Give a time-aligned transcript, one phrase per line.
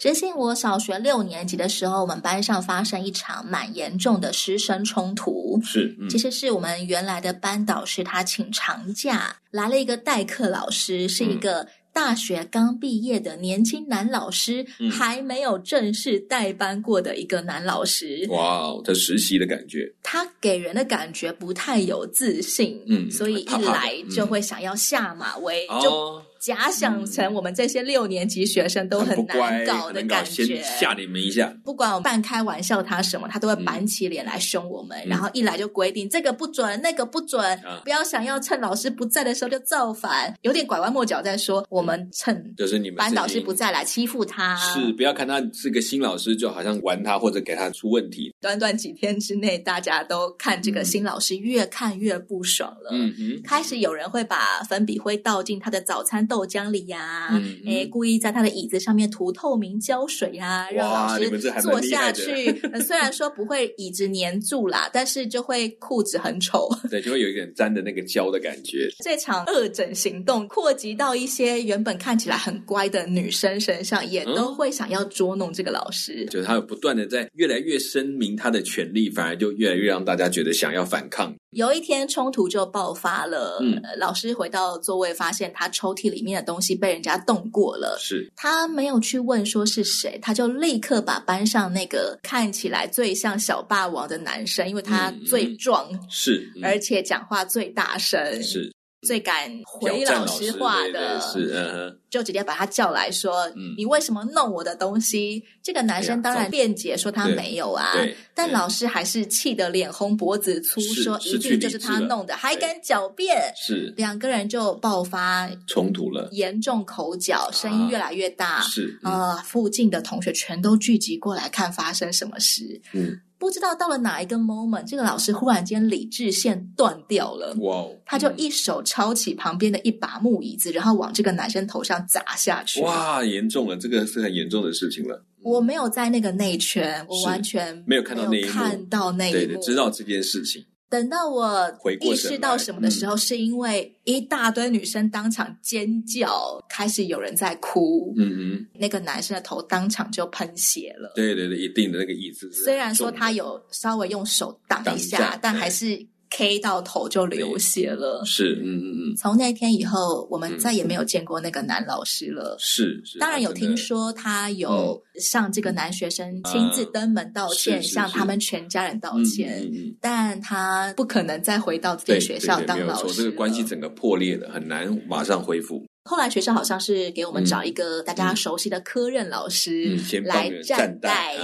[0.00, 5.60] 知心，我小学六年级的时候，我们班上发生一场蛮严重的师生冲突。
[5.62, 11.68] 是，嗯、其实是我们原来的班导师他请长假，来了一个代课老师，是一个、嗯。
[11.92, 18.24] 大学刚毕业的年轻男老师，嗯、还没有正式代班过的一个男老师。
[18.30, 26.22] 哇，他实习的感觉，他给人的感觉不太有自信，嗯，所以一来就会想要下马威，嗯、就。
[26.40, 31.54] 假想成我们这些六年级学生都很难搞的感觉，先吓你们一下。
[31.62, 34.98] 不管我半开玩笑他什么，他都会板起脸来凶我们。
[35.00, 44.56] 嗯、然后一来就规定这个不准，那个不准，嗯、不要想要趁老师不在的时候就造反，有点拐弯抹角在说我们趁就是你们班导师不在来欺负他。
[44.56, 48.34] 是，不要看他是个新老师，就好像玩他或者给他出问题。
[48.40, 52.90] 短短几天之内，大家都看这个新老师越看越不爽了。
[52.92, 57.28] 嗯嗯，开始有人会把粉笔灰倒进他的早餐豆浆里呀。
[57.32, 61.28] 嗯，哎，故意在他的椅子上面涂透明胶水呀，让老师
[61.60, 62.60] 坐下去。
[62.86, 66.68] 虽然说不会椅子粘住啦，但是就会裤子很丑。
[66.88, 68.88] 对，就会有一点粘的那个胶的感觉。
[69.02, 76.24] 这场恶整行动扩及到一些原本看起来很乖的女生身上，也都会想要捉弄这个老师。
[76.26, 81.34] 就是他有不断的在越来越声明他的权利，反而就越来越让大家觉得想要反抗。
[81.50, 87.96] 有一天冲突就爆发了，嗯，老师回到座位，发现他抽屉里面的东西被人家动过了。
[88.00, 98.72] 是，他没有去问说是谁，他就立刻把班上那个看起来最像小霸王的男生，因为他最壮，嗯、是，而且讲话最大声，是。
[99.02, 107.94] 最敢回老师话的，是，嗯，就直接把他叫来说：“嗯，你为什么弄我的东西？”这个男生当然辩解说他没有啊，
[108.34, 123.18] 但老师还是气得脸红脖子粗，说一定就是他弄的，还敢狡辩，是，两个人就爆发冲突了，严重口角，声音越来越大，是啊，附近的同学全都聚集过来看发生什么事，嗯。
[123.40, 127.56] 不知道到了哪一个 moment，这个老师忽然间理智线断掉了。
[127.60, 132.82] 哇！Wow, 他就一手抄起旁边的一把木椅子，然后往这个男生头上砸下去。
[132.82, 135.24] 哇，严重了，这个是很严重的事情了。
[135.42, 140.62] 我没有在那个内圈，我完全没有看到那一幕，看到那一幕，对对，知道这件事情。
[140.90, 148.12] 等到我意识到什么的时候，是因为一大堆女生当场尖叫，开始有人在哭。
[148.18, 151.12] 嗯嗯，那个男生的头当场就喷血了。
[151.14, 152.50] 对对对，一定的那个意思。
[152.52, 156.04] 虽然说他有稍微用手挡一下，但还是。
[156.30, 159.16] K 到头就流血了，是，嗯嗯嗯。
[159.16, 162.56] 从那天以后，我们再也没有见过那个男老师了。
[162.58, 163.18] 是，是。
[163.18, 169.68] 当然有听说他有向这个男学生亲自登门道歉，向他们全家人道歉，
[170.00, 173.24] 但他不可能再回到自己学校当老师。
[173.24, 175.84] 这个关系整个破裂了，很难马上恢复。
[176.10, 181.36] 后来学校好像是给我们找一个大家熟悉的科任老师来站代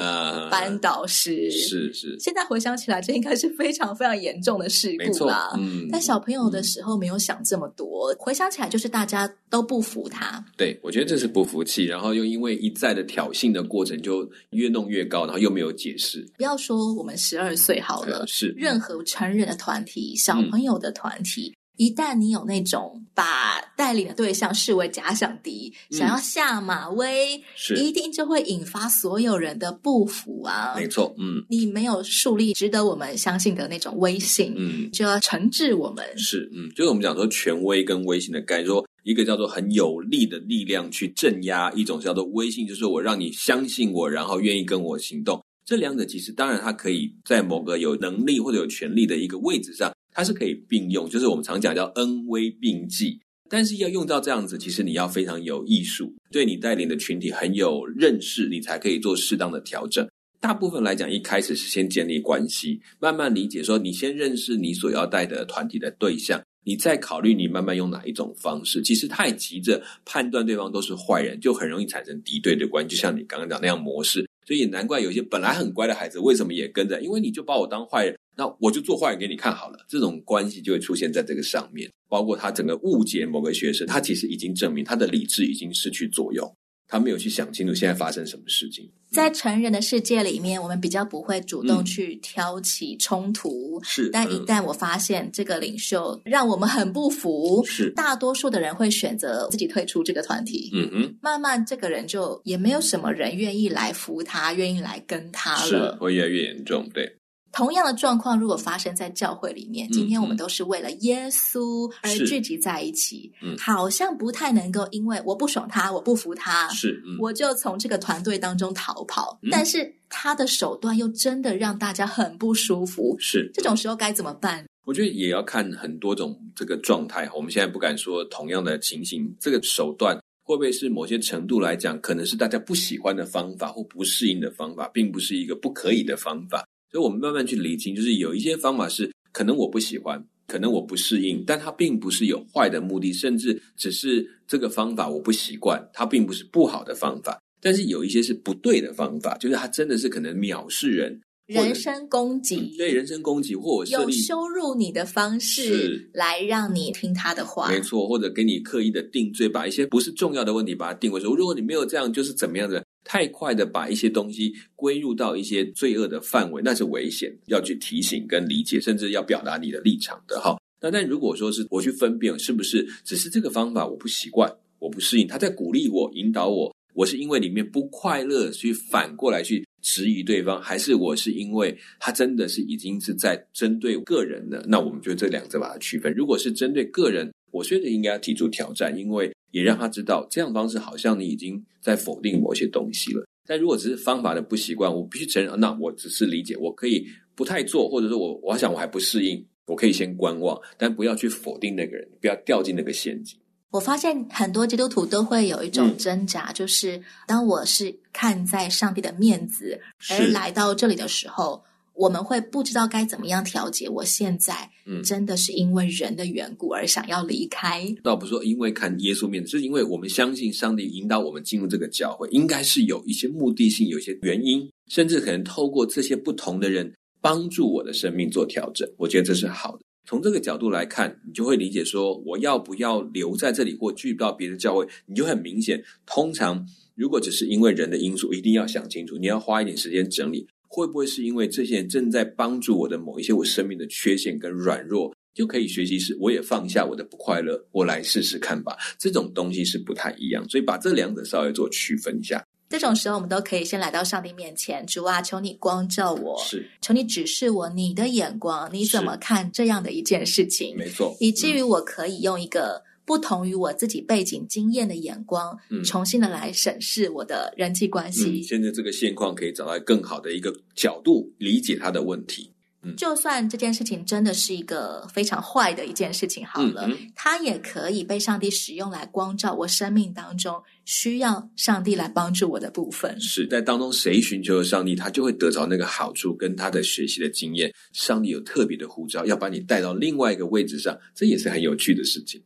[0.51, 2.17] 班导师，是是。
[2.19, 5.53] 现在回想起来，这应该是非常非常严重的事故啦。
[5.57, 10.45] 嗯，但小朋友的时候没有想这么多，回想起来就是大家都不服他。
[10.57, 16.27] 对，我觉得这是不服气，然后又因为一再的挑衅的过程，就越弄越高，然后又没有解释。
[16.37, 21.55] 不要说我们十二岁好了，是任何成人的团体，小朋友的团体。
[21.77, 30.75] 一旦你有那种把带领的对象视为假想敌，嗯、想要下马威，是一定就会引发所有人的不服啊！
[30.77, 36.05] 没错，嗯，你没有树立值得我们相信的那种威信，嗯，就要惩治我们。
[36.19, 45.43] 是，嗯，就是我们讲说权威跟威信的概念，说一个叫做很有力的力量去镇压，一种叫做威信，就是我让你相信我，然后愿意跟我行动。
[45.65, 49.93] 这两者其实当然它可以在某个有能力或者有权力的一个位置上。
[50.17, 53.21] 它是可以并用，就是我们常讲叫恩威并济。
[53.51, 60.09] 但是要用到这样子，其实你要非常有艺术，对你带领的群体很有认识，你才可以做适当的调整。
[60.41, 68.81] 大部分来讲，一开始是先建立关系，慢慢理解，说你先认识你所要带的团体的对象，你再考虑你慢慢用哪一种方式。
[68.81, 74.27] 其实太急着判断对方都是坏人，就很容易产生敌对的关系，就像你刚刚讲那样模式。
[74.47, 77.01] 所以也难怪有些本来很乖的孩子，为什么也跟着？
[77.03, 79.79] 因为你就把我当坏人，那我就做坏人给你看好了。
[79.89, 86.55] 这种关系就会出现在这个上面，包括他整个误解某个学生，他其实已经证明他的理智已经失去作用。
[86.89, 88.89] 他没有去想清楚现在发生什么事情。
[89.11, 93.83] 在成人的世界里面，我们比较不会主动去挑起冲突。
[93.83, 100.71] 是，但一旦我发现这个领袖让我们很不服，是，大多数的人会选择自己退出这个团体。
[100.75, 106.89] 嗯哼，慢慢这个人就也没有什么人愿意来服他，愿意来跟他了，是，会越来越严重。
[106.95, 107.17] 对。
[107.57, 119.39] 同样的状况，如果发生在教会里面，今天我们都是为了耶稣而聚集在一起，嗯，好像不太能够，因为我不爽他，我不服他，是，嗯，我就从这个团队当中逃跑。
[119.41, 124.63] 嗯，但是他的手段又真的让大家很不舒服，是，这种时候该怎么办？
[124.85, 127.27] 我觉得也要看很多种这个状态。
[127.35, 136.63] 我们现在不敢说同样的情形，这个手段会不会是某些程度来讲，可能是大家不喜欢的方法或不适应的方法，并不是一个不可以的方法。
[136.97, 147.39] 所以我们慢慢去理清，就是有一些方法是可能我不喜欢，可能我不适应，但它并不是有坏的目的，甚至只是这个方法我不习惯，它并不是不好的方法。
[147.61, 162.83] 但是有一些是不对的方法，就是它真的是可能藐视人，人身攻击，对人身攻击，或者用羞辱你的方式来让你听他的话，没错，或者给你刻意的定罪，把一些不是重要的问题把它定为说，如果你没有这样，就是怎么样的。
[163.09, 170.59] 太快的把一些东西归入到一些罪恶的范围，那是危险，要去提醒跟理解，甚至要表达你的立场的哈。
[170.81, 184.65] 那但如果说是我去分辨，是不是只是这个方法我不习惯，我不适应，他在鼓励我、引导我，我是因为里面不快乐，去反过来去质疑对方，还是我是因为他真的是已经是在针对个人的？
[184.69, 186.13] 那我们就这两者把它区分。
[186.13, 189.33] 如果是针对个人，我觉得应该要提出挑战，因为。
[189.53, 193.25] 也让他知道，这样方式好像你已经在否定某些东西了。
[193.47, 203.39] 但如果只是方法的不习惯，我必须承认，那我只是理解，我可以不太做，或者说我我想我还不适应，我可以先观望，但不要去否定那个人，不要掉进那个陷阱。
[203.71, 211.65] 我发现很多基督徒都会有一种挣扎，嗯、就是当我是看在上帝的面子而来到这里的时候。
[211.97, 213.89] 我们会不知道该怎么样调节。
[213.89, 217.87] 我现在，嗯，真的是因为人的缘故而想要离开。
[218.03, 228.89] 倒不是说因为看耶稣面子，是因为我们相信上帝引导我们进入这个教会，应该是有一些目的性，有一些原因，甚至可能透过这些不同的人帮助我的生命做调整。
[228.99, 229.83] 我觉得这是好的。
[230.09, 235.83] 从这个角度来看，你就会理解说，我要不要留在这里或去到别的教会，你就很明显。
[236.07, 236.65] 通常
[236.95, 240.47] 如果只是因为人的因素，一定要想清楚，你要花一点时间整理。
[240.69, 248.77] 会不会是因为这些人正在帮助我的某一些我生命的缺陷跟软弱，就可以学习是我也放下我的不快乐，我来试试看吧。
[248.99, 252.45] 这种东西是不太一样，所以把这两者稍微做区分一下。
[252.69, 260.77] 这种时候，我们都可以先来到上帝面前，主啊，求你光照我，是，求你指示我你的眼光，你怎么看这样的一件事情？
[260.77, 262.86] 没错，以至于我可以用一个。
[263.07, 268.41] 不同于我自己背景经验的眼光，嗯，重新的来审视我的人际关系。
[268.41, 272.53] 嗯，现在这个现况可以找到更好的一个角度理解他的问题。
[272.83, 283.19] 嗯，就算这件事情真的是一个非常坏的一件事情，好了，嗯，它也可以被上帝使用来光照我生命当中需要上帝来帮助我的部分。
[283.21, 287.73] 是在当中谁寻求了上帝，他就会得着那个好处跟他的学习的经验。
[287.93, 292.43] 上帝有特别的呼召，要把你带到另外一个位置上，这也是很有趣的事情。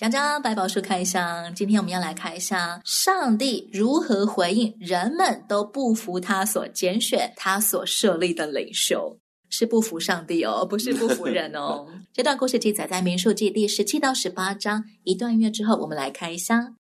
[0.00, 9.18] 讲讲百宝书开箱，今天我们要来开箱上帝如何回应人们都不服他所拣选、他所设立的领袖，
[9.50, 11.86] 是不服上帝哦，不是不服人哦。
[12.14, 14.82] 这段故事记载在民数记第十七到十八章。
[15.04, 16.74] 一段月之后，我们来开箱。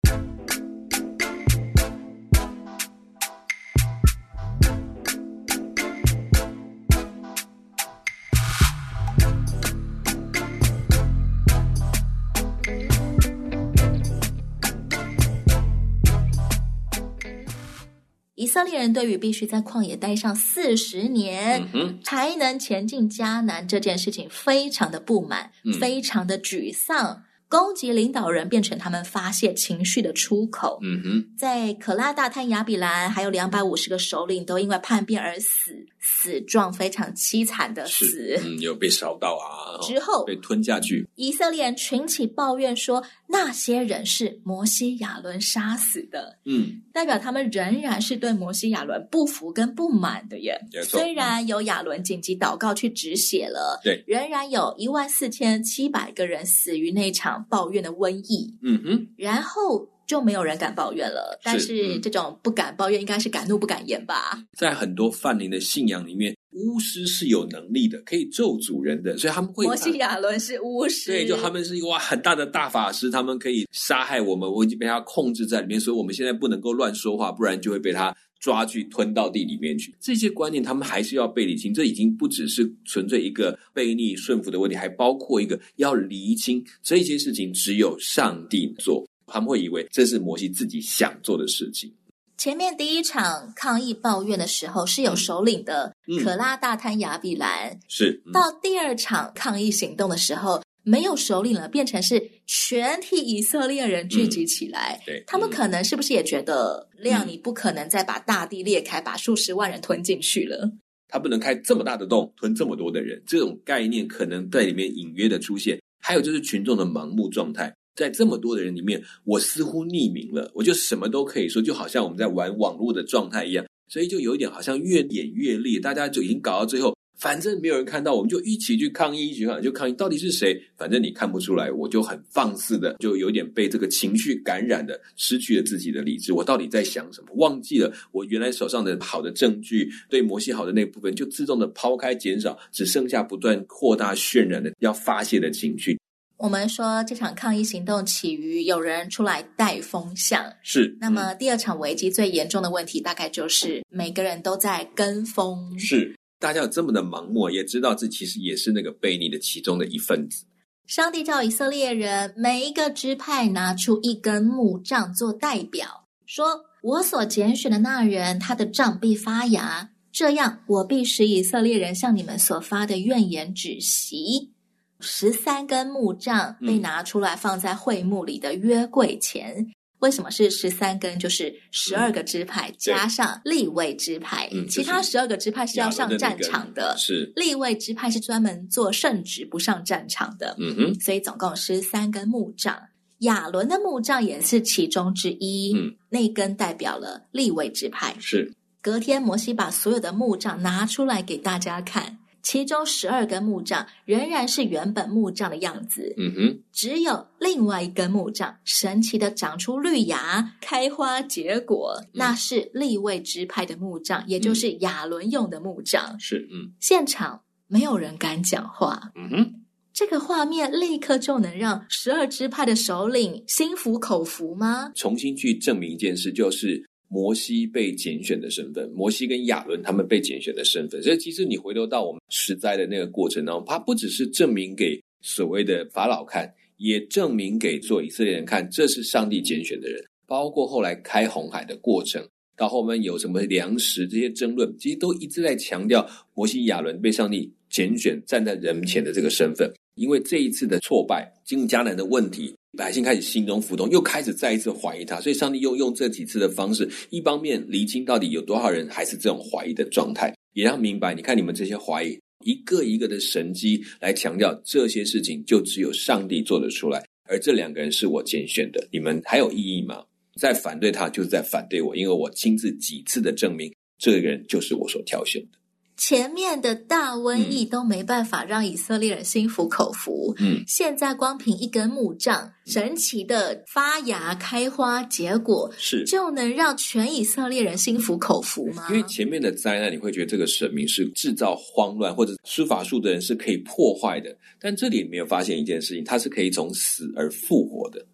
[18.58, 27.24] 色列人对于必须在旷野待上四十年，嗯，才能前进迦南这件事情，非常的不满，嗯，非常的沮丧。
[27.50, 30.80] 攻击领导人变成他们发泄情绪的出口。
[30.82, 35.86] 嗯哼，在可拉大探亚比兰，还有两百五十个首领都因为叛变而死。
[36.10, 41.06] 死状非常凄惨的死，嗯，有被烧到啊， 之后被吞下去。
[41.16, 50.58] 以色列人群起抱怨说，那些人是摩西亚伦杀死的，嗯，代表他们仍然是对摩西亚伦不服跟不满的耶。
[50.84, 58.56] 虽然有亚伦紧急祷告去止血了，对，仍然有一万四千七百个人死于那场抱怨的瘟疫。
[58.64, 59.88] 嗯哼，然后。
[60.08, 64.42] 就没有人敢抱怨了，但是这种不敢抱怨，应该是敢怒不敢言吧？
[64.58, 69.66] 在很多泛灵的信仰里面，巫师是有能力的，可以咒主人的，所以他们会。
[69.66, 79.94] 摩西亚伦是巫师，对，就他们是一个哇很大的大法师，他们可以杀害我们，我已经被他控制在里面，所以我们现在不能够乱说话，不然就会被他抓去吞到地里面去。
[80.00, 91.94] 这些观念他们还是要被理清，这已经不只是纯粹一个悖逆顺服的问题，还包括一个要厘清这些事情只有上帝做，他们会以为这是摩西自己想做的事情。
[92.38, 95.94] 前面第一场抗议抱怨的时候是有首领的，
[96.24, 105.02] 可拉大滩亚比兰、嗯、是、嗯、到第二场抗议行动的时候没有首领了，变成是全体以色列人聚集起来。
[105.02, 110.72] 嗯、对，他们可能是不是也觉得，量你不可能再把大地裂开，把数十万人吞进去了？
[111.10, 115.82] 他不能开这么大的洞，吞这么多的人，这种概念可能在里面隐约的出现。
[116.00, 117.74] 还有就是群众的盲目状态。
[117.98, 130.62] 在这么多的人里面，我似乎匿名了，我就什么都可以说，就好像我们在玩网络的状态一样，所以就有一点好像越演越烈，大家就已经搞到最后，反正没有人看到，我们就一起去抗议，一起抗议，就抗议到底是谁？
[130.78, 137.30] 反正你看不出来，我就很放肆的，就有点被这个情绪感染的，失去了自己的理智，我到底在想什么？
[137.38, 145.98] 忘记了我原来手上的好的证据，对摩西好的那部分，就自动的抛开减少，只剩下不断扩大渲染的要发泄的情绪。
[146.38, 150.96] 我们说这场抗议行动起于有人出来带风向，是。
[151.02, 156.16] 那么第二场危机最严重的问题，大概就是每个人都在跟风，是。
[156.40, 160.46] 大家有这么的盲目，也知道这其实也是那个悖逆的其中的一份子。
[160.86, 174.54] 上帝叫以色列人每一个支派拿出一根木杖做代表，说：“我所拣选的那人，他的杖必发芽，这样我必使以色列人向你们所发的怨言止息。”
[175.00, 179.56] 十三根木杖被拿出来放在会幕里的约柜前。
[179.58, 181.18] 嗯、为什么是十三根？
[181.20, 186.94] 就是十二个支派、嗯、加上立位支派，嗯、其他十二个支派是要上战场的。
[186.94, 190.56] 的是立位支派是专门做圣职不上战场的。
[190.60, 192.80] 嗯哼，所以总共十三根木杖。
[193.22, 195.74] 亚伦的木杖也是其中之一。
[195.76, 198.16] 嗯，那根代表了立位支派。
[198.20, 202.20] 是隔天，摩西把所有的木杖拿出来给大家看。
[202.50, 216.16] 其中十二根木杖仍然是原本木杖的样子，嗯哼，只有另外一根木杖神奇的长出绿芽、开花结果，嗯、那是立位支派的木杖，也就是亚伦用的木杖。
[216.22, 219.54] 是，嗯，现场没有人敢讲话，嗯哼，
[219.92, 224.90] 这个画面立刻就能让十二支派的首领心服口服吗？
[224.96, 226.87] 重新去证明一件事，就是。
[227.10, 240.04] 摩西被拣选的身份，摩西跟亚伦他们被拣选的身份，所以其实你回头到我们实在的那个过程当中，他不只是证明给所谓的法老看，也证明给做以色列人看，这是上帝拣选的人。
[240.26, 242.22] 包括后来开红海的过程，
[242.58, 249.72] 到后面有什么粮食这些争论，其实都一直在强调摩西、亚伦被上帝拣选站在人前的这个身份。
[249.96, 252.54] 因为这一次的挫败，进入迦南的问题。
[252.78, 270.04] 百姓开始心中浮动，又开始再一次怀疑他，所以上帝又用这几次的方式，一方面厘清到底有多少人还是这种怀疑的状态，也让明白，你看你们这些怀疑，一个一个的神迹来强调这些事情，就只有上帝做得出来，而这两个人是我拣选的，你们还有异议吗？
[270.40, 275.58] 在反对他，就是在反对我，因为我亲自几次的证明，这个人就是我所挑选的。
[275.98, 288.86] 前面的大瘟疫都没办法让以色列人心服口服，嗯，现在光凭一根木杖，神奇的发芽、开花、结果，是就能让全以色列人心服口服吗？
[288.90, 298.06] 因为前面的灾难，你会觉得这个神明是制造慌乱，或者施法术的人是可以破坏的，但这里没有发现一件事情，他是可以从死而复活的。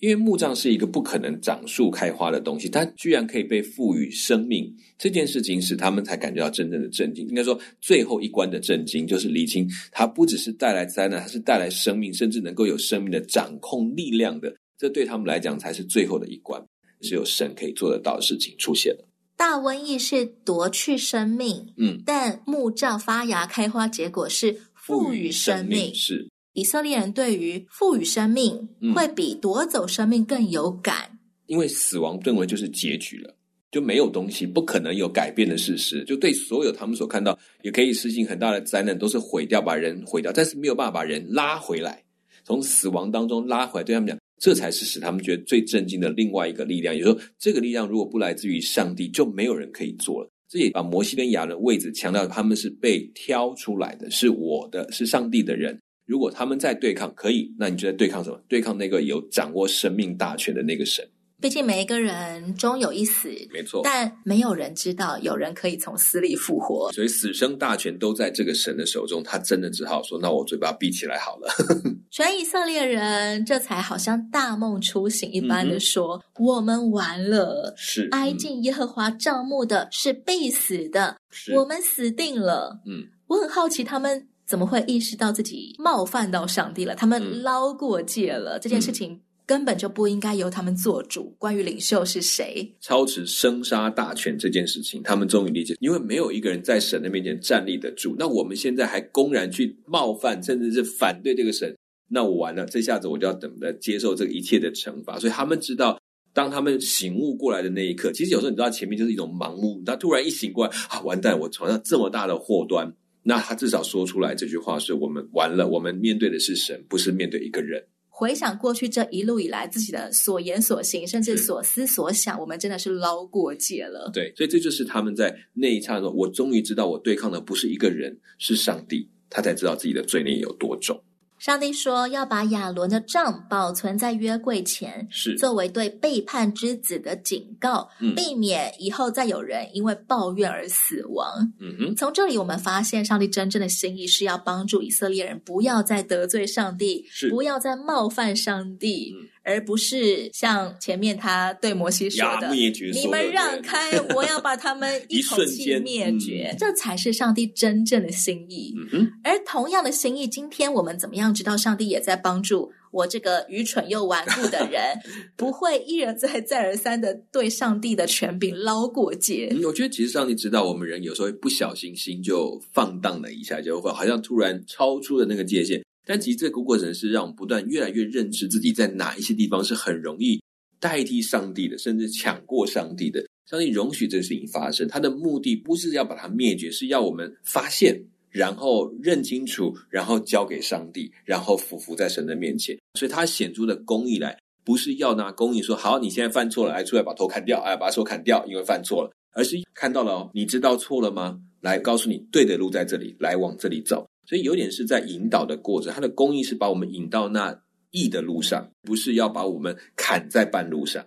[0.00, 7.26] 因为木杖是一个不可能长树开花的东西，它居然可以被赋予生命，这件事情使他们才感觉到真正的震惊。
[7.28, 14.54] 应该说，最后一关的震惊就是厘清，它不只是带来灾难，它是带来生命，甚至能够有生命的掌控力量的。
[14.78, 16.64] 这对他们来讲才是最后的一关，
[17.00, 19.04] 只有神可以做得到的事情出现了。
[19.36, 26.28] 大瘟疫是夺去生命，嗯，但木杖发芽开花，结果是赋予生命，生命是。
[26.58, 33.32] 以色列人对于赋予生命会比夺走生命更有感，嗯，因为死亡认为就是结局了，
[33.70, 36.02] 就没有东西不可能有改变的事实。
[36.02, 42.02] 就对所有他们所看到，也可以实行很大的灾难，都是毁掉，把人毁掉，但是没有办法把人拉回来，
[42.42, 43.84] 从死亡当中拉回来。
[43.84, 46.92] 对他们讲，这才是使他们觉得最震惊的另外一个力量。
[46.92, 50.28] 也就是说，这个力量如果不来自于上帝，就没有人可以做了。
[50.48, 55.78] 这也把摩西跟亚伦位置强调，他们是被挑出来的，是我的，是上帝的人。
[56.08, 58.40] 如果他们在对抗，可以，那你就在对抗什么？
[58.48, 61.06] 对抗那个有掌握生命大权的那个神。
[61.40, 69.22] 毕竟每一个人终有一死，没错，但没有人知道有人可以从死里复活，所以死生大权都在这个神的手中。
[69.22, 71.48] 他真的只好说：“那我嘴巴闭起来好了。
[72.10, 81.16] ”全以色列人这才好像大梦初醒一般的说：“嗯、我们完了，是挨近耶和华帐幕的是必死的，
[81.54, 86.94] 我们死定了。”嗯，我很好奇他们怎么会意识到自己冒犯到上帝了？
[86.94, 89.20] 他们捞过界了，嗯、这件事情。
[89.46, 91.34] 根本就不应该由他们做主。
[91.38, 98.14] 关于领袖是谁，操持生杀大权这件事情，他们终于理解，因为没有一个人在神的面前站立得住。
[98.18, 101.74] 那我们现在还公然去冒犯，甚至是反对这个神，
[102.10, 105.18] 那我完了，这下子我就要等着接受这一切的惩罚。
[105.18, 105.98] 所以他们知道，
[106.34, 109.82] 当他们醒悟过来的那一刻，其实有时候你知道，前面就是一种盲目。
[109.86, 112.92] 他突然一醒过来，啊，完蛋，我闯上这么大的祸端。
[113.28, 117.86] 那他至少说出来这句话是：我们完了，我们面对的是神，不是面对一个人。
[118.08, 124.10] 回想过去这一路以来自己的所言所行，甚至所思所想，我们真的是捞过界了。
[124.14, 130.98] 对，所以这就是他们在那一刹那，我终于知道我对抗的不是一个人，是上帝，他才知道自己的罪孽有多重。
[131.38, 141.52] 上帝说要把亚伦的杖保存在约柜前，是作为对背叛之子的警告，嗯，避免以后再有人因为抱怨而死亡。
[141.60, 149.14] 嗯哼，从这里我们发现，上帝真正的心意是要帮助以色列人不要再得罪上帝，是不要再冒犯上帝。
[149.16, 152.50] 嗯而不是像前面他对摩西说的
[152.92, 158.74] ：“你们让开， 我要把他们一口气灭绝。”这才是上帝真正的心意。
[158.92, 159.10] 嗯。
[159.24, 164.98] 而同样的心意，今天我们怎么样知道上帝也在帮助我这个愚蠢又顽固的人，
[165.34, 169.48] 不会一而再、再而三的对上帝的权柄捞过界？
[169.52, 175.82] 嗯，我觉得其实上帝知道我们人有时候会不小心心就放荡了一下，就会好像突然超出了那个界限。
[176.08, 180.42] 但其实这个过程是让我们不断越来越认识自己在哪一些地方是很容易
[180.80, 183.22] 代替上帝的，甚至抢过上帝的。
[183.44, 187.94] 上帝容许这个事情发生，他的目的不是要把它灭绝，是要我们发现，
[188.30, 192.74] 然后认清楚，然后交给上帝，然后俯伏在神的面前。
[192.98, 201.38] 所以他显出的公义来，不是要拿公义说好，你现在犯错了，来出来把头砍掉，哎，把手砍掉，因为犯错了，而是看到了哦，你知道错了吗？
[201.60, 204.08] 来告诉你对的路在这里，来往这里走。
[204.28, 207.58] 所以有点是在引导的过程，它的公义是把我们引到那
[207.92, 211.02] 义的路上，不是要把我们砍在半路上。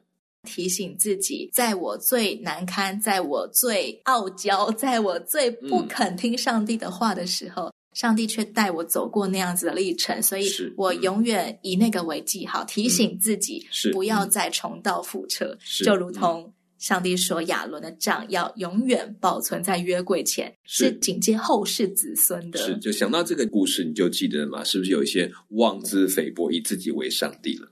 [0.48, 15.56] 提醒自己，在我最难堪，在我最傲娇，在我最不肯听上帝的话的时候，嗯、上帝却带我走过那样子的历程，所以我永远以那个为记号，提醒自己不要再重蹈覆辙，
[15.86, 16.52] 就如同。
[16.82, 24.64] 上帝说：“亚伦的杖要永远保存在约柜前，是，是警戒后世子孙的。”是，就想到这个故事，你就记得了吗？
[24.64, 27.72] 是不是有一些妄自菲薄，以自己为上帝了？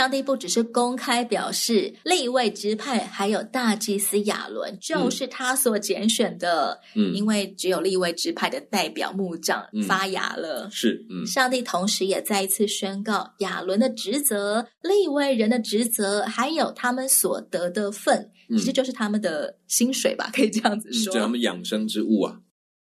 [0.00, 22.40] 上帝不只是公开表示，立位支派还有大祭司亚伦就是他所拣选的，嗯，因为只有立位支派的代表牧长发芽了，嗯、是，嗯，上帝同时也再一次宣告亚伦的职责、立位人的职责，还有他们所得的份，其实就是他们的薪水吧，可以这样子说，是他们养生之物啊。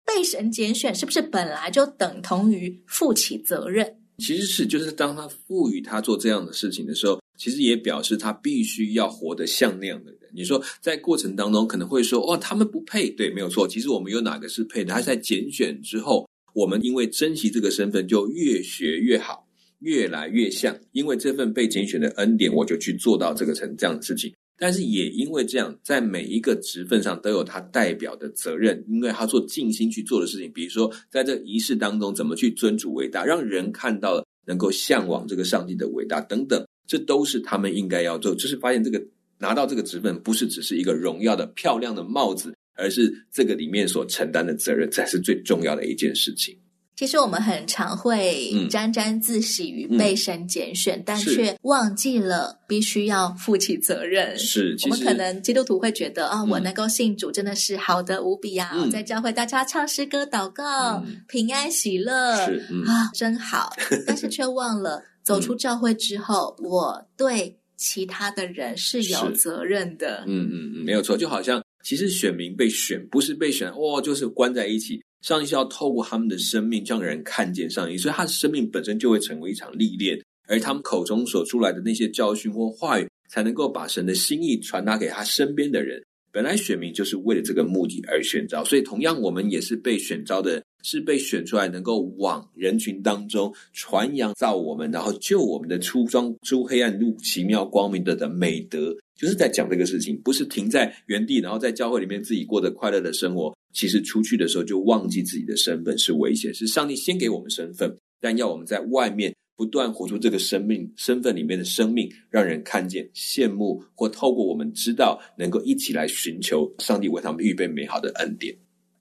[0.05, 4.01] 被神拣选是不是本来就等同于负起责任？
[4.17, 10.19] 其实是，就是当他赋予他做这样的事情的时候，其实也表示他必须要活得像那样的人。
[10.33, 13.67] 你说在过程当中可能会说，哦，他们不配，对，没有错。
[13.67, 14.93] 其实我们有哪个是配的？
[14.93, 19.47] 他在拣选之后，我们因为珍惜这个身份，就越学越好，
[19.79, 20.77] 越来越像。
[20.91, 24.33] 因为这份被拣选的恩典，我就去做到这个成这样的事情。
[24.57, 38.33] 但是也因为这样，在每一个职分上都有他代表的责任，因为他做尽心去做的事情，比如说在这仪式当中怎么去尊主伟大，让人看到了能够向往这个上帝的伟大等等，这都是他们应该要做。
[38.33, 39.03] 就是发现这个
[39.37, 46.57] 拿到这个职分，不是只是一个荣耀的漂亮的帽子，而是这个里面所承担的责任才是最重要的一件事情。
[46.95, 54.37] 其实我们很常会沾沾自喜于被神拣选，嗯嗯、但却忘记了必须要负起责任。
[54.39, 58.71] 是，我们可能基督徒会觉得啊、哦，我能够信主真的是好的无比啊！
[58.73, 63.73] 嗯、在教会大家唱诗歌、祷告、嗯、平安喜乐，是嗯、啊，真好。
[64.07, 70.23] 但是却忘了走出教会之后，嗯、我对其他的人是有责任的。
[70.27, 71.17] 嗯嗯嗯，没有错。
[71.17, 75.03] 就好像其实选民被选，不是被选哦，就是关在一起。
[75.25, 85.99] 上帝是要透过他们的生命，让人看见上帝，所以他的生命本身就会成为一场历练，而他们口中所出来的那些教训或话语，才能够把神的心意传达给他身边的人。
[86.31, 103.51] 本来选民就是为了这个目的而选召，所以同样我们也是被选召的，是被选出来能够往人群当中传扬造我们，然后救我们的出装出黑暗入奇妙光明的的美德，就是在讲这个事情，不是停在原地，然后在教会里面自己过着快乐的生活。
[103.75, 109.35] 其实出去的时候就忘记自己的身份是危险，是上帝先给我们身份，但要我们在外面。
[109.57, 118.53] 不断活出这个生命身份里面的生命，让人看见、羡慕，或透过我们知道，能够一起来寻求上帝为他们预备美好的恩典。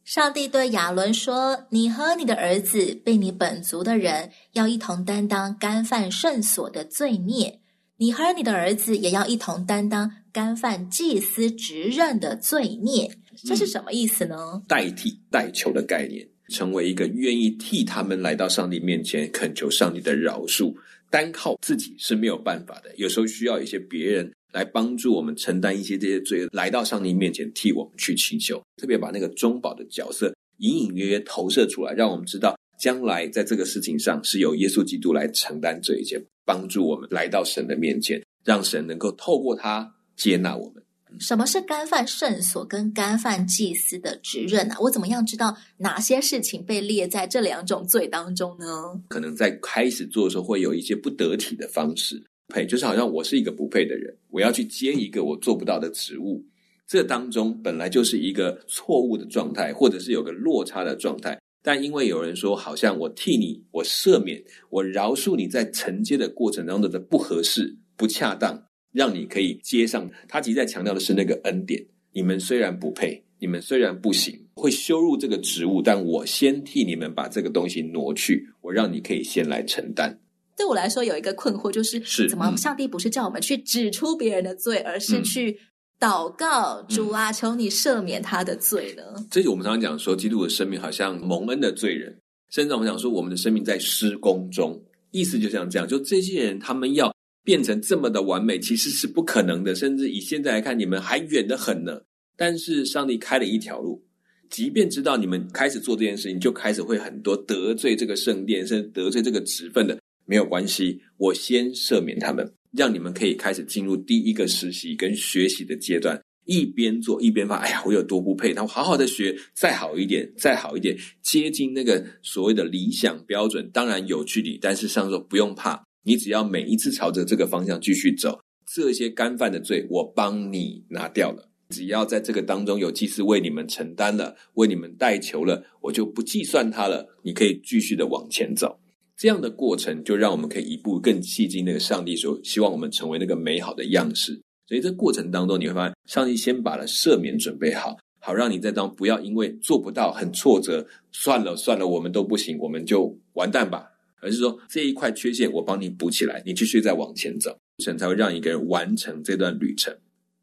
[0.04, 7.58] 上帝对亚伦说：“你和你的儿子，被你本族的人，要一同担当干犯圣所的罪孽；
[7.96, 13.10] 你和你的儿子也要一同担当干犯祭司职任的罪孽。”
[13.42, 14.62] 这是什么意思呢？
[14.68, 16.28] 代替、代求的概念。
[16.50, 20.74] 成为一个愿意替他们来到上帝面前恳求上帝的饶恕，
[21.08, 22.94] 单靠自己是没有办法的。
[22.96, 28.62] 有时候需要一些别人来帮助我们承担一些这些罪，来到上帝面前替我们去祈求。
[28.76, 40.82] 特别把那个中保的角色隐隐约约投射出来，让我们知道将来在这个事情上是由耶稣基督来承担这一切，帮助我们来到神的面前，让神能够透过他接纳我们。
[41.20, 44.74] 什么是干犯圣所跟干犯祭司的职任呢？
[44.80, 48.66] 我怎么样知道哪些事情被列在这两种罪当中呢？
[49.06, 56.44] 可能在开始做的时候会有一些不得体的方式，配就是好像我是一个不配的人，我要去接一个我做不到的职务，
[56.84, 68.60] 这当中本来就是一个错误的状态，或者是有个落差的状态，但因为有人说好像我替你，我赦免，我饶恕你在承接的过程当中的不合适、不恰当。
[68.94, 71.84] 让你可以接上，他其实在强调的是那个恩典。
[72.12, 80.16] 你们虽然不配，你们虽然不行，会羞辱这个职务，但我先替你们把这个东西挪去，我让你可以先来承担。
[80.56, 85.58] 对我来说，有一个困惑就是：是怎么上帝不是叫我们去指出别人的罪，嗯、而是去
[85.98, 89.02] 祷告主啊，求你赦免他的罪呢？
[89.28, 92.16] 这就我们常常讲说，基督的生命好像蒙恩的罪人，
[92.50, 94.80] 甚至我们讲说，我们的生命在施工中，
[95.10, 97.13] 意思就像这样，就这些人他们要。
[97.44, 99.74] 变成这么的完美，其实是不可能的。
[99.74, 102.00] 甚至以现在来看，你们还远得很呢。
[102.36, 104.02] 但是上帝开了一条路，
[104.50, 111.00] 即便知道你们开始做这件事情，就开始会很多得罪这个圣殿，甚至得罪这个职分的，没有关系。
[111.18, 116.20] 我先赦免他们，让你们可以开始进入第一个实习跟学习的阶段。
[116.46, 118.52] 一边做一边发，哎呀，我有多不配！
[118.52, 123.70] 然后好好的学，再好一点，再好一点，接近那个所谓的理想标准。
[123.72, 125.82] 当然有距离，但是上帝说不用怕。
[126.04, 131.48] 你只要每一次朝着这个方向继续走，这些干犯的罪我帮你拿掉了。
[131.70, 137.08] 只要在这个当中有祭司为你们承担了，为你们代求了，我就不计算他了。
[137.22, 138.78] 你可以继续的往前走。
[139.16, 144.38] 这样的过程就让我们可以一步更接近那个上帝所希望我们成为那个美好的样式。
[144.66, 153.86] 所以这过程当中你会发现，上帝先把了赦免准备好，好让你在当不要因为做不到很挫折，算了算了，我们都不行，我们就完蛋吧。
[154.24, 159.94] 而是说，这一块缺陷我帮你补起来，你继续再往前走，神才会让一个人完成这段旅程。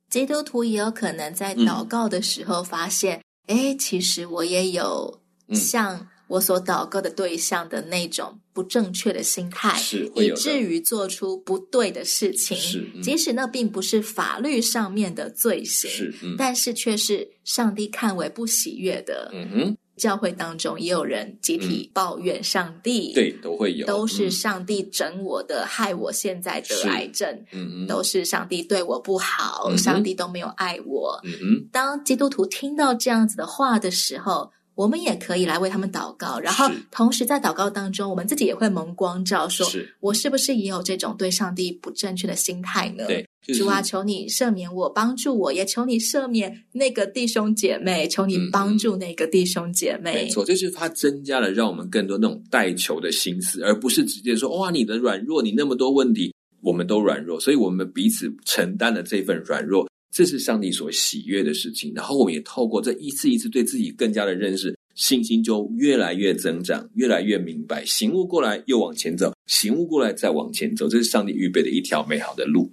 [0.10, 5.22] 基督徒也有可能在祷告的时候发现，哎、嗯，其实我也有
[5.54, 12.58] 像我所祷告的对象的那种不正确的心态，是以至于做出不对的事情。
[12.58, 19.30] 是，嗯、即使那并不是法律上面的罪行，是，嗯、但是却是上帝看为不喜悦的。
[19.34, 19.78] 嗯哼。
[20.02, 31.22] 教会当中也有人集体抱怨上帝，嗯、对，都会有，都是上帝整我的，嗯、害我现在得癌症，嗯嗯，都是上帝对我不好，嗯、上帝都没有爱我。
[31.24, 43.06] 嗯嗯，当基督徒听到这样子的话的时候，我们也可以来为他们祷告，然后同时在祷告当中，我们自己也会蒙光照说，说我是不是也有这种对上帝不正确的心态呢？
[43.06, 43.24] 对。
[43.54, 50.13] 主啊，求你赦免我，帮助我，也求你赦免那个弟兄姐妹，求你帮助那个弟兄姐妹。
[50.13, 61.93] 嗯、没错，就是他增加了让我们更多那种代求的心思，而不是直接说哇，你的软弱，你那么多问题，我们都软弱，所以我们彼此承担了这份软弱，这是上帝所喜悦的事情。
[61.95, 72.69] 然后我们也透过这一次一次对自己更加的认识，信心就越来越增长，越来越明白，醒悟过来又往前走，醒悟过来再往前走，这是上帝预备的一条美好的路。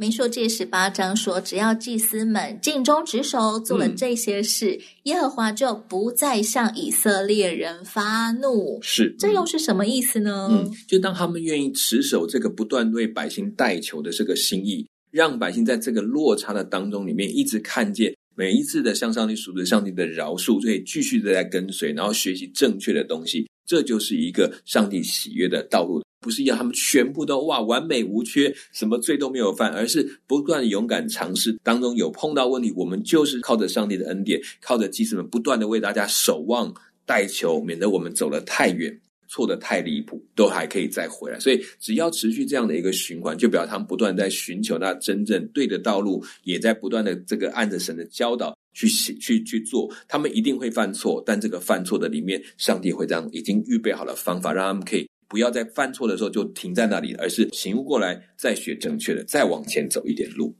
[0.00, 8.78] 民数记十八章说，只要祭司们尽忠职守，做了这些事，嗯、耶和华就不再向以色列人发怒。
[8.80, 10.46] 是，这又是什么意思呢？
[10.52, 26.02] 嗯，就当他们愿意持守这个不断为百姓代求的这个心意，让百姓在这个落差的当中里面，一直看见每一次的向上帝赎罪，上帝的饶恕，可以继续的在跟随，然后学习正确的东西，这就是一个上帝喜悦的道路。
[26.20, 36.74] 不是要他们全部都哇完美无缺，什么罪都没有犯，而是不断勇敢尝试，当中有碰到问题，我们就是靠着上帝的恩典，靠着祭司们不断的为大家守望
[37.06, 39.00] 代求，免得我们走得太远。
[39.28, 41.38] 错的太离谱，都还可以再回来。
[41.38, 49.88] 所以只要持续这样的一个循环，就表示他们不断在寻求那真正对的道路，也在不断的这个按着神的教导去去去做。
[50.08, 60.54] 他们一定会犯错，但这个犯错的里面，上帝会这样已经预备好了方法，让他们可以不要在犯错的时候就停在那里，而是醒悟过来，再学正确的，再往前走一点路。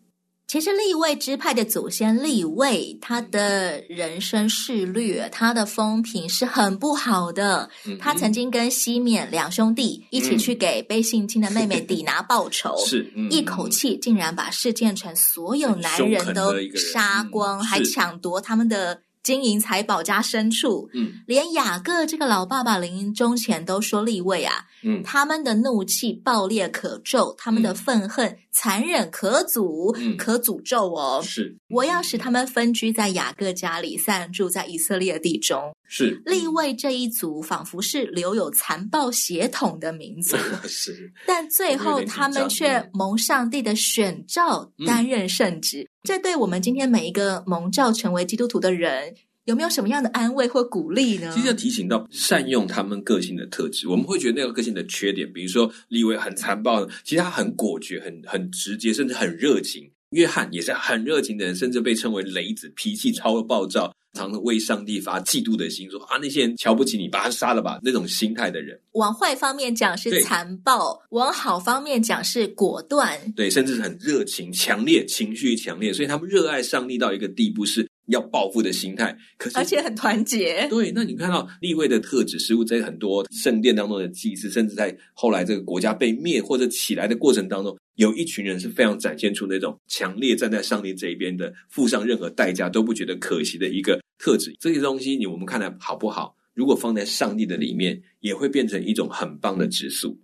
[0.48, 7.68] 其实立位支派的祖先立位，他的人生事略，他的风评是很不好的。
[7.84, 19.02] 嗯、他曾经跟西缅两兄弟一起去给被性侵的妹妹底拿报仇， 是、嗯、一口气竟然把示剑城所有男人都杀光，还抢夺他们的。
[19.28, 31.20] 金银财宝加牲畜，嗯，连雅各这个老爸爸临终前都说立位啊，嗯，他们的怒气暴烈可咒，他们的愤恨残忍可诅，嗯，可诅咒哦。
[31.22, 35.60] 是，我要使他们分居在雅各家里，散住在以色列地中。
[35.90, 45.86] 是，立位这一族仿佛是留有残暴血统的民族， 是，但最后他们却蒙上帝的选召，担任圣职。
[46.02, 51.30] 这对我们今天每一个蒙召成为基督徒的人，有没有什么样的安慰或鼓励呢？
[51.34, 59.90] 其实要提醒到善用他们个性的特质，我们会觉得那个个性的缺点，比如说李维很残暴，其实他很果决、很很直接，甚至很热情。
[60.10, 68.76] 约翰也是很热情的人，甚至被称为雷子，脾气超暴躁，常常为上帝发嫉妒的心，说啊那些人瞧不起你，把他杀了吧，那种心态的人。
[68.92, 77.88] 往坏方面讲是残暴，往好方面讲是果断，对，甚至是很热情、强烈，情绪强烈，所以他们热爱上帝到一个地步是。
[78.08, 80.66] 要报复的心态，可是而且很团结。
[80.68, 94.54] 对，那你看到利未的特质，似乎在很多圣殿当中的祭祀，甚至在后来这个国家被灭或者起来的过程当中，有一群人是非常展现出那种强烈站在上帝这一边的，付上任何代价都不觉得可惜的一个特质。
[94.58, 96.36] 这些东西，你我们看来好不好？
[96.54, 100.18] 如果放在上帝的里面，也会变成一种很棒的质素。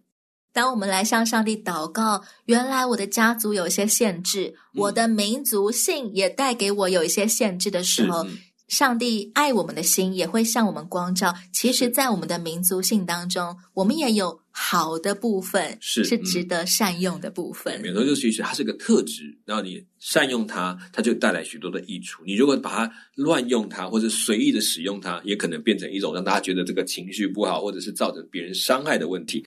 [0.55, 8.39] 当我们来向上帝祷告，原来我的家族有一些限制，嗯、我的民族性也带给我有一些限制的时候，嗯、
[8.69, 11.35] 上帝爱我们的心也会向我们光照。
[11.53, 17.81] 其实，在我们的民族性当中，我们也有好的部分，是是值得善用的部分。
[17.83, 22.23] 没错，就其实它是个特质，然后你善用它，它就带来许多的益处。
[22.25, 29.45] 你如果把它乱用它，或者随意的使用它，也可能变成一种让大家觉得这个情绪不好，或者是造成别人伤害的问题。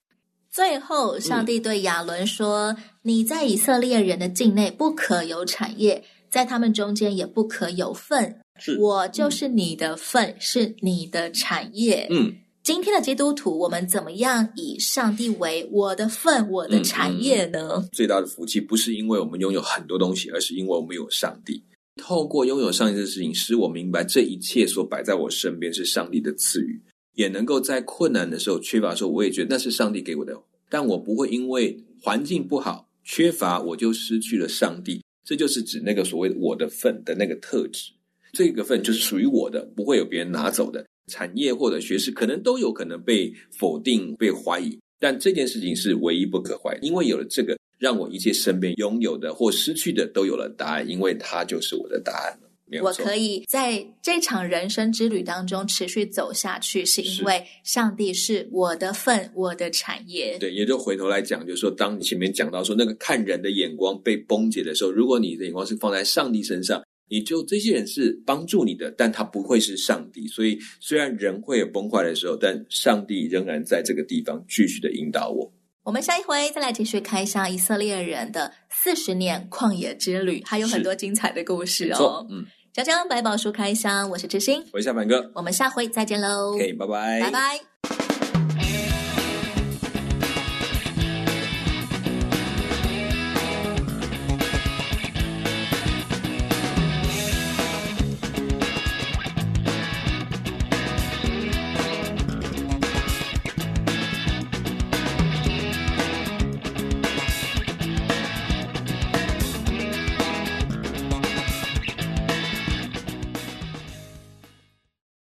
[0.58, 8.40] 最后，上帝对亚伦说：“嗯、你在以色列人的境内不可有产业，在他们中间也不可有份。
[8.80, 17.74] 我就是你的份，嗯、是你的产业。”嗯，今天的基督徒，我们怎么样以上帝为我的份、我的产业呢？
[17.76, 21.64] 嗯嗯、最大的福气不是因为我们拥有很多东西，而是因为我们有上帝。
[22.02, 26.82] 透过拥有上帝的事情，使我明白这一切所摆在我身边是上帝的赐予。
[27.18, 35.04] 也能够在困难的时候、缺乏的时候，我也觉得那是上帝给我的，但我不会因为环境不好、缺乏，我就失去了上帝。
[35.26, 37.92] 这就是指那个所谓我的份的那个特质，
[38.34, 40.86] 这个份就是属于我的，不会有别人拿走的。
[41.08, 52.38] 产业或者学识可能都有可能被否定、被怀疑，但这件事情是唯一不可怀疑，因为有了这个，让我一切身边拥有的或失去的都有了答案，因为它就是我的答案。
[52.82, 60.38] 我可以在这场人生之旅当中持续走下去，是因为上帝是我的份，我的产业。
[60.38, 70.28] 对，也就回头来讲，就是说，当你前面讲到说那个看人的眼光被崩解的时候，如果你的眼光是放在上帝身上，你就这些人是帮助你的，但他不会是上帝。
[70.28, 75.50] 所以，虽然人会有崩坏的时候，但上帝仍然在这个地方继续的引导我。
[75.84, 82.28] 我们下一回再来继续开箱以色列人的四十年旷野之旅，还有很多精彩的故事哦。
[82.30, 82.46] 嗯。
[82.78, 86.54] 江江百宝书开箱，我是知心，我是夏凡哥，我们下回再见喽。
[86.54, 87.77] OK，拜拜，拜拜。